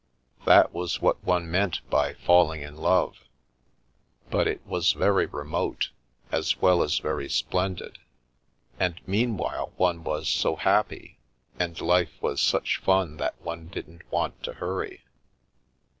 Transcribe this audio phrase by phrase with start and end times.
[0.45, 3.25] That was what one meant by' falling in love.'
[4.31, 5.91] But it was very remote,
[6.31, 7.99] as well as very splendid,
[8.79, 11.19] and meanwhile one was so happy
[11.59, 15.03] and life was such fun that one didn't want to hurry."